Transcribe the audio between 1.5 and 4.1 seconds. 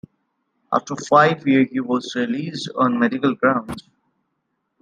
he was released on medical grounds.